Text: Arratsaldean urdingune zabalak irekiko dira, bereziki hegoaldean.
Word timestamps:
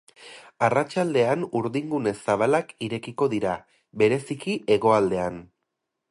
Arratsaldean 0.67 1.43
urdingune 1.59 2.13
zabalak 2.27 2.73
irekiko 2.87 3.27
dira, 3.33 3.51
bereziki 4.03 4.55
hegoaldean. 4.77 5.37